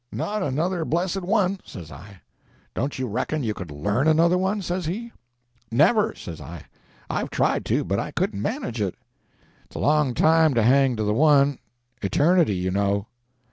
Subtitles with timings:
[0.11, 2.21] "Not another blessed one," says I.
[2.73, 5.11] "Don't you reckon you could learn another one?" says he.
[5.69, 6.63] "Never," says I;
[7.07, 8.95] "I've tried to, but I couldn't manage it."
[9.65, 13.05] "It's a long time to hang to the one—eternity, you know."